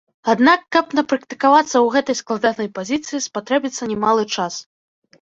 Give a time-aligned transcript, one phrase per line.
[0.33, 4.53] Аднак, каб напрактыкавацца ў гэтай складанай пазіцыі, спатрэбіцца немалы час.